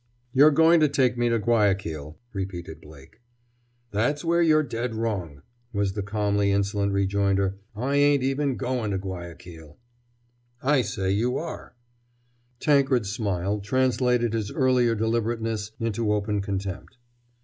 [0.33, 3.21] "You're going to take me to Guayaquil," repeated Blake.
[3.91, 5.43] "That's where you're dead wrong,"
[5.73, 7.59] was the calmly insolent rejoinder.
[7.75, 9.77] "I ain't even goin' to Guayaquil."
[10.63, 11.75] "I say you are."
[12.59, 16.97] Tankred's smile translated his earlier deliberateness into open contempt.